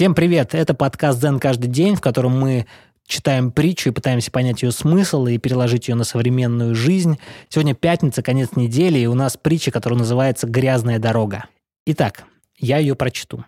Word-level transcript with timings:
Всем 0.00 0.14
привет! 0.14 0.54
Это 0.54 0.72
подкаст 0.72 1.18
«Дзен 1.18 1.38
каждый 1.38 1.66
день», 1.66 1.94
в 1.94 2.00
котором 2.00 2.40
мы 2.40 2.64
читаем 3.06 3.52
притчу 3.52 3.90
и 3.90 3.92
пытаемся 3.92 4.30
понять 4.30 4.62
ее 4.62 4.72
смысл 4.72 5.26
и 5.26 5.36
переложить 5.36 5.88
ее 5.88 5.94
на 5.94 6.04
современную 6.04 6.74
жизнь. 6.74 7.18
Сегодня 7.50 7.74
пятница, 7.74 8.22
конец 8.22 8.56
недели, 8.56 8.98
и 8.98 9.04
у 9.04 9.12
нас 9.12 9.36
притча, 9.36 9.70
которая 9.70 9.98
называется 9.98 10.46
«Грязная 10.46 10.98
дорога». 10.98 11.44
Итак, 11.84 12.24
я 12.56 12.78
ее 12.78 12.94
прочту. 12.94 13.44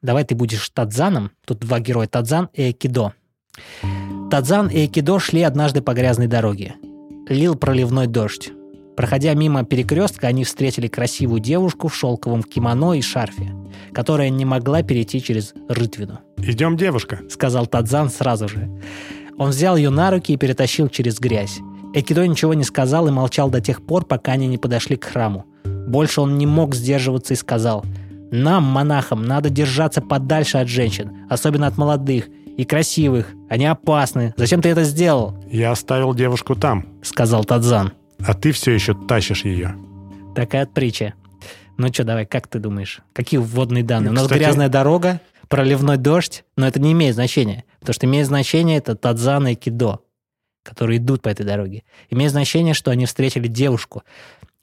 Давай 0.00 0.22
ты 0.22 0.36
будешь 0.36 0.68
Тадзаном. 0.68 1.32
Тут 1.44 1.58
два 1.58 1.80
героя 1.80 2.06
Тадзан 2.06 2.48
и 2.52 2.70
Экидо. 2.70 3.14
Тадзан 4.30 4.68
и 4.68 4.86
Экидо 4.86 5.18
шли 5.18 5.42
однажды 5.42 5.82
по 5.82 5.94
грязной 5.94 6.28
дороге. 6.28 6.76
Лил 7.28 7.56
проливной 7.56 8.06
дождь. 8.06 8.52
Проходя 8.96 9.34
мимо 9.34 9.64
перекрестка, 9.64 10.28
они 10.28 10.44
встретили 10.44 10.86
красивую 10.86 11.40
девушку 11.40 11.88
в 11.88 11.96
шелковом 11.96 12.44
кимоно 12.44 12.94
и 12.94 13.00
шарфе, 13.00 13.52
которая 13.98 14.30
не 14.30 14.44
могла 14.44 14.84
перейти 14.84 15.20
через 15.20 15.54
рытвину. 15.68 16.20
«Идем, 16.36 16.76
девушка»,— 16.76 17.18
сказал 17.28 17.66
Тадзан 17.66 18.10
сразу 18.10 18.48
же. 18.48 18.70
Он 19.36 19.50
взял 19.50 19.76
ее 19.76 19.90
на 19.90 20.12
руки 20.12 20.32
и 20.32 20.36
перетащил 20.36 20.86
через 20.88 21.18
грязь. 21.18 21.58
Экидо 21.94 22.24
ничего 22.24 22.54
не 22.54 22.62
сказал 22.62 23.08
и 23.08 23.10
молчал 23.10 23.50
до 23.50 23.60
тех 23.60 23.84
пор, 23.84 24.04
пока 24.04 24.30
они 24.32 24.46
не 24.46 24.56
подошли 24.56 24.96
к 24.96 25.04
храму. 25.04 25.46
Больше 25.64 26.20
он 26.20 26.38
не 26.38 26.46
мог 26.46 26.76
сдерживаться 26.76 27.34
и 27.34 27.36
сказал, 27.36 27.84
«Нам, 28.30 28.62
монахам, 28.62 29.24
надо 29.24 29.50
держаться 29.50 30.00
подальше 30.00 30.58
от 30.58 30.68
женщин, 30.68 31.26
особенно 31.28 31.66
от 31.66 31.76
молодых 31.76 32.28
и 32.56 32.64
красивых. 32.64 33.32
Они 33.50 33.66
опасны. 33.66 34.32
Зачем 34.36 34.62
ты 34.62 34.68
это 34.68 34.84
сделал?» 34.84 35.34
«Я 35.50 35.72
оставил 35.72 36.14
девушку 36.14 36.54
там»,— 36.54 36.86
сказал 37.02 37.44
Тадзан 37.44 37.94
а 38.24 38.34
ты 38.34 38.52
все 38.52 38.72
еще 38.72 38.94
тащишь 38.94 39.44
ее. 39.44 39.74
Такая 40.34 40.66
притча. 40.66 41.14
Ну 41.78 41.92
что, 41.92 42.02
давай, 42.02 42.26
как 42.26 42.48
ты 42.48 42.58
думаешь? 42.58 43.00
Какие 43.12 43.38
вводные 43.38 43.84
данные? 43.84 44.12
Кстати, 44.12 44.26
У 44.26 44.34
нас 44.34 44.38
грязная 44.38 44.68
дорога, 44.68 45.20
проливной 45.46 45.96
дождь, 45.96 46.44
но 46.56 46.66
это 46.66 46.80
не 46.80 46.92
имеет 46.92 47.14
значения. 47.14 47.64
Потому 47.78 47.94
что 47.94 48.06
имеет 48.06 48.26
значение 48.26 48.78
это 48.78 48.96
Тадзан 48.96 49.46
и 49.46 49.54
Кидо, 49.54 50.00
которые 50.64 50.98
идут 50.98 51.22
по 51.22 51.28
этой 51.28 51.46
дороге. 51.46 51.84
Имеет 52.10 52.32
значение, 52.32 52.74
что 52.74 52.90
они 52.90 53.06
встретили 53.06 53.46
девушку. 53.46 54.02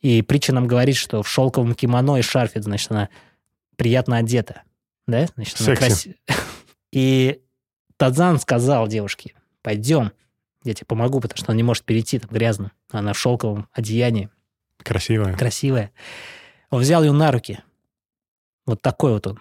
И 0.01 0.21
притча 0.21 0.53
нам 0.53 0.67
говорит, 0.67 0.97
что 0.97 1.23
в 1.23 1.29
шелковом 1.29 1.73
кимоно 1.73 2.17
и 2.17 2.21
шарфе, 2.21 2.61
значит, 2.61 2.91
она 2.91 3.09
приятно 3.77 4.17
одета. 4.17 4.63
Да? 5.07 5.27
Значит, 5.35 5.61
она 5.61 5.75
крас... 5.75 6.07
И 6.91 7.41
Тадзан 7.97 8.39
сказал 8.39 8.87
девушке, 8.87 9.33
пойдем, 9.61 10.11
я 10.65 10.73
тебе 10.73 10.85
помогу, 10.85 11.21
потому 11.21 11.37
что 11.37 11.51
она 11.51 11.57
не 11.57 11.63
может 11.63 11.85
перейти 11.85 12.19
там 12.19 12.29
грязно. 12.29 12.71
Она 12.91 13.13
в 13.13 13.19
шелковом 13.19 13.67
одеянии. 13.71 14.29
Красивая. 14.83 15.35
Красивая. 15.35 15.91
Он 16.75 16.81
взял 16.81 17.01
ее 17.05 17.13
на 17.13 17.31
руки. 17.31 17.59
Вот 18.65 18.81
такой 18.81 19.13
вот 19.13 19.27
он. 19.27 19.39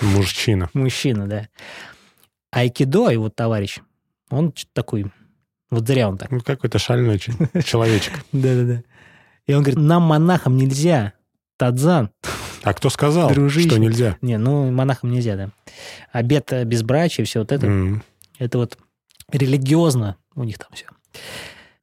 Мужчина. 0.00 0.70
Мужчина, 0.72 1.26
да. 1.26 1.48
Айкидо, 2.52 3.10
вот 3.18 3.34
товарищ, 3.34 3.80
он 4.30 4.54
такой, 4.72 5.10
вот 5.68 5.84
зря 5.88 6.08
он 6.08 6.16
так. 6.16 6.30
Ну, 6.30 6.40
какой-то 6.40 6.78
шальной 6.78 7.18
человечек. 7.64 8.14
Да-да-да. 8.30 8.84
И 9.48 9.52
он 9.52 9.64
говорит, 9.64 9.80
нам, 9.80 10.04
монахам, 10.04 10.56
нельзя. 10.56 11.14
Тадзан. 11.56 12.10
А 12.62 12.72
кто 12.72 12.88
сказал, 12.88 13.30
Дружище. 13.30 13.68
что 13.68 13.78
нельзя? 13.80 14.16
Не, 14.20 14.38
ну, 14.38 14.70
монахам 14.70 15.10
нельзя, 15.10 15.34
да. 15.34 15.50
Обед 16.12 16.52
безбрачия, 16.66 17.24
все 17.24 17.40
вот 17.40 17.50
это, 17.50 17.66
mm. 17.66 18.00
это 18.38 18.58
вот 18.58 18.78
религиозно 19.32 20.18
у 20.36 20.44
них 20.44 20.56
там 20.58 20.68
все. 20.72 20.86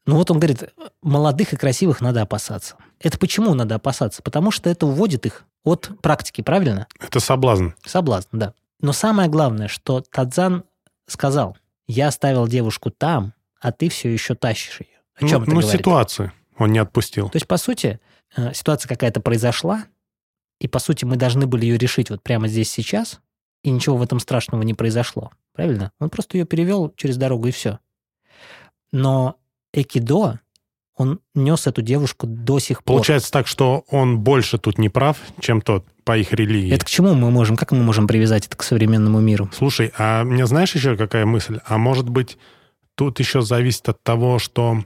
Ну 0.05 0.15
вот 0.17 0.31
он 0.31 0.39
говорит, 0.39 0.73
молодых 1.01 1.53
и 1.53 1.55
красивых 1.55 2.01
надо 2.01 2.21
опасаться. 2.21 2.75
Это 2.99 3.17
почему 3.17 3.53
надо 3.53 3.75
опасаться? 3.75 4.21
Потому 4.21 4.51
что 4.51 4.69
это 4.69 4.85
уводит 4.85 5.25
их 5.25 5.45
от 5.63 5.91
практики, 6.01 6.41
правильно? 6.41 6.87
Это 6.99 7.19
соблазн. 7.19 7.69
Соблазн, 7.85 8.27
да. 8.31 8.53
Но 8.81 8.91
самое 8.91 9.29
главное, 9.29 9.69
что 9.69 10.01
Тадзан 10.01 10.65
сказал, 11.07 11.57
я 11.87 12.09
оставил 12.09 12.47
девушку 12.47 12.91
там, 12.91 13.33
а 13.61 13.71
ты 13.71 13.89
все 13.89 14.11
еще 14.11 14.35
тащишь 14.35 14.81
ее. 14.81 14.87
О 15.15 15.19
чем 15.27 15.29
ну, 15.29 15.43
это 15.43 15.51
ну, 15.51 15.61
говорит? 15.61 15.79
ситуацию 15.79 16.33
он 16.57 16.71
не 16.71 16.79
отпустил. 16.79 17.29
То 17.29 17.37
есть, 17.37 17.47
по 17.47 17.57
сути, 17.57 17.99
э, 18.35 18.53
ситуация 18.53 18.89
какая-то 18.89 19.21
произошла, 19.21 19.85
и, 20.59 20.67
по 20.67 20.79
сути, 20.79 21.05
мы 21.05 21.15
должны 21.15 21.47
были 21.47 21.65
ее 21.65 21.77
решить 21.77 22.09
вот 22.09 22.21
прямо 22.21 22.47
здесь 22.47 22.69
сейчас, 22.69 23.21
и 23.63 23.71
ничего 23.71 23.97
в 23.97 24.01
этом 24.01 24.19
страшного 24.19 24.61
не 24.63 24.73
произошло. 24.73 25.31
Правильно? 25.53 25.91
Он 25.99 26.09
просто 26.09 26.37
ее 26.37 26.45
перевел 26.45 26.93
через 26.95 27.17
дорогу, 27.17 27.47
и 27.47 27.51
все. 27.51 27.79
Но 28.91 29.37
Экидо, 29.73 30.39
он 30.95 31.19
нес 31.33 31.65
эту 31.65 31.81
девушку 31.81 32.27
до 32.27 32.59
сих 32.59 32.83
пор. 32.83 32.97
Получается 32.97 33.31
так, 33.31 33.47
что 33.47 33.83
он 33.89 34.19
больше 34.19 34.57
тут 34.57 34.77
не 34.77 34.89
прав, 34.89 35.17
чем 35.39 35.61
тот 35.61 35.85
по 36.03 36.17
их 36.17 36.33
религии. 36.33 36.73
Это 36.73 36.85
к 36.85 36.89
чему 36.89 37.15
мы 37.15 37.31
можем, 37.31 37.55
как 37.55 37.71
мы 37.71 37.79
можем 37.79 38.07
привязать 38.07 38.45
это 38.45 38.55
к 38.55 38.63
современному 38.63 39.19
миру? 39.19 39.49
Слушай, 39.53 39.91
а 39.97 40.23
мне 40.23 40.45
знаешь 40.45 40.75
еще 40.75 40.95
какая 40.95 41.25
мысль? 41.25 41.59
А 41.65 41.77
может 41.77 42.09
быть, 42.09 42.37
тут 42.95 43.19
еще 43.19 43.41
зависит 43.41 43.89
от 43.89 44.03
того, 44.03 44.37
что 44.37 44.83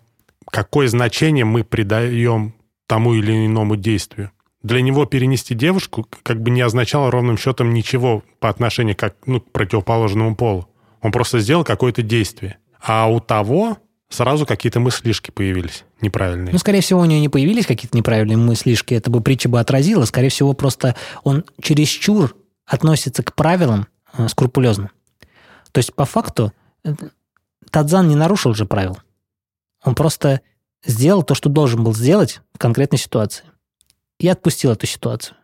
какое 0.50 0.88
значение 0.88 1.44
мы 1.44 1.64
придаем 1.64 2.54
тому 2.88 3.14
или 3.14 3.46
иному 3.46 3.76
действию. 3.76 4.32
Для 4.64 4.82
него 4.82 5.06
перенести 5.06 5.56
девушку 5.56 6.08
как 6.24 6.42
бы 6.42 6.52
не 6.52 6.62
означало 6.62 7.12
ровным 7.12 7.38
счетом 7.38 7.74
ничего 7.74 8.24
по 8.40 8.50
отношению 8.50 8.96
как, 8.96 9.16
ну, 9.26 9.42
к 9.42 9.52
противоположному 9.52 10.36
полу. 10.36 10.68
Он 11.02 11.12
просто 11.12 11.40
сделал 11.40 11.64
какое-то 11.64 12.02
действие. 12.02 12.58
А 12.82 13.08
у 13.08 13.20
того 13.20 13.78
сразу 14.10 14.46
какие-то 14.46 14.80
мыслишки 14.80 15.32
появились 15.32 15.84
неправильные. 16.02 16.54
Ну, 16.54 16.60
скорее 16.60 16.82
всего, 16.82 17.02
у 17.02 17.06
него 17.06 17.20
не 17.20 17.30
появились 17.30 17.66
какие-то 17.66 17.98
неправильные 17.98 18.38
мыслишки, 18.38 18.94
это 18.94 19.10
бы 19.10 19.22
притча 19.22 19.50
бы 19.50 19.60
отразила. 19.60 20.06
Скорее 20.06 20.30
всего, 20.30 20.54
просто 20.54 20.96
он 21.24 21.46
чересчур 21.62 22.36
относится 22.66 23.24
к 23.24 23.34
правилам 23.36 23.88
э, 24.14 24.28
скрупулезно. 24.28 24.92
То 25.72 25.80
есть, 25.80 25.94
по 25.94 26.06
факту, 26.06 26.54
э, 26.84 26.94
Тадзан 27.70 28.08
не 28.08 28.16
нарушил 28.16 28.54
же 28.54 28.66
правил. 28.66 28.98
Он 29.84 29.96
просто 29.96 30.42
сделал 30.86 31.24
то, 31.24 31.36
что 31.36 31.50
должен 31.50 31.84
был 31.84 31.94
сделать 31.94 32.42
в 32.54 32.58
конкретной 32.58 33.00
ситуации. 33.00 33.46
И 34.20 34.28
отпустил 34.28 34.72
эту 34.72 34.88
ситуацию. 34.88 35.38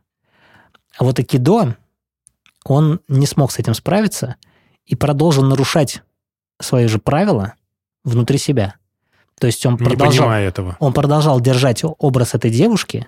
А 0.98 1.04
вот 1.04 1.20
Акидо, 1.20 1.76
он 2.66 3.02
не 3.08 3.28
смог 3.28 3.52
с 3.52 3.60
этим 3.60 3.74
справиться 3.74 4.36
и 4.86 4.96
продолжил 4.96 5.44
нарушать 5.44 6.02
свои 6.60 6.88
же 6.88 6.98
правила– 6.98 7.56
внутри 8.04 8.38
себя. 8.38 8.76
То 9.40 9.48
есть 9.48 9.66
он 9.66 9.78
продолжал, 9.78 10.30
этого. 10.32 10.78
он 10.80 10.94
продолжал 10.94 11.42
держать 11.42 11.84
образ 11.84 12.34
этой 12.34 12.52
девушки 12.52 13.08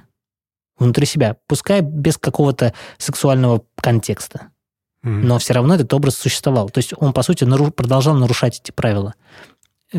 внутри 0.77 1.05
себя, 1.05 1.37
пускай 1.47 1.81
без 1.81 2.17
какого-то 2.17 2.73
сексуального 2.97 3.63
контекста. 3.75 4.49
Mm-hmm. 5.03 5.21
Но 5.21 5.37
все 5.37 5.53
равно 5.53 5.75
этот 5.75 5.93
образ 5.93 6.15
существовал. 6.15 6.69
То 6.69 6.79
есть 6.79 6.93
он, 6.97 7.13
по 7.13 7.21
сути, 7.21 7.43
нару- 7.43 7.71
продолжал 7.71 8.15
нарушать 8.15 8.59
эти 8.59 8.71
правила, 8.71 9.13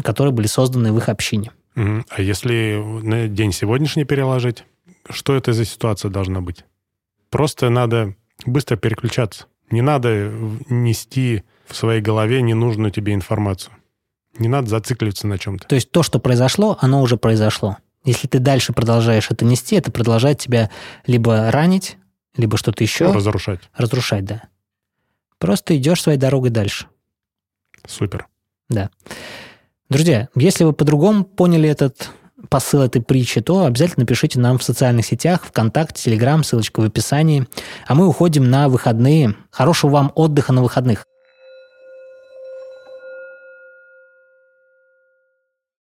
которые 0.03 0.33
были 0.33 0.47
созданы 0.47 0.93
в 0.93 0.99
их 0.99 1.09
общине. 1.09 1.53
Mm-hmm. 1.77 2.05
А 2.11 2.21
если 2.21 2.83
на 3.03 3.29
день 3.29 3.53
сегодняшний 3.53 4.05
переложить, 4.05 4.65
что 5.09 5.35
это 5.37 5.53
за 5.53 5.65
ситуация 5.65 6.11
должна 6.11 6.41
быть? 6.41 6.65
Просто 7.31 7.71
надо 7.71 8.15
быстро 8.45 8.77
переключаться. 8.77 9.47
Не 9.71 9.81
надо 9.81 10.33
нести 10.69 11.45
в 11.67 11.77
своей 11.77 12.01
голове 12.01 12.43
ненужную 12.43 12.91
тебе 12.91 13.15
информацию. 13.15 13.73
Не 14.39 14.49
надо 14.49 14.69
зацикливаться 14.69 15.27
на 15.27 15.39
чем-то. 15.39 15.67
То 15.67 15.75
есть 15.75 15.91
то, 15.91 16.03
что 16.03 16.19
произошло, 16.19 16.79
оно 16.81 17.03
уже 17.03 17.17
произошло. 17.17 17.79
Если 18.05 18.29
ты 18.29 18.39
дальше 18.39 18.73
продолжаешь 18.73 19.31
это 19.31 19.45
нести, 19.45 19.77
это 19.77 19.91
продолжает 19.91 20.39
тебя 20.39 20.71
либо 21.07 21.51
ранить, 21.51 21.99
либо 22.37 22.57
что-то 22.57 22.85
еще. 22.85 23.13
Разрушать. 23.13 23.61
Разрушать, 23.75 24.25
да. 24.25 24.43
Просто 25.39 25.77
идешь 25.77 26.03
своей 26.03 26.19
дорогой 26.19 26.51
дальше. 26.51 26.87
Супер. 27.87 28.27
Да. 28.69 28.91
Друзья, 29.89 30.29
если 30.35 30.65
вы 30.65 30.73
по-другому 30.73 31.25
поняли 31.25 31.69
этот 31.69 32.11
посыл 32.49 32.83
этой 32.83 33.03
притчи, 33.03 33.41
то 33.41 33.65
обязательно 33.65 34.03
напишите 34.03 34.39
нам 34.39 34.59
в 34.59 34.63
социальных 34.63 35.07
сетях, 35.07 35.45
ВКонтакте, 35.45 36.05
Телеграм, 36.05 36.45
ссылочка 36.45 36.81
в 36.81 36.85
описании. 36.85 37.47
А 37.87 37.95
мы 37.95 38.07
уходим 38.07 38.49
на 38.51 38.69
выходные. 38.69 39.35
Хорошего 39.51 39.91
вам 39.91 40.13
отдыха 40.15 40.53
на 40.53 40.63
выходных. 40.63 41.07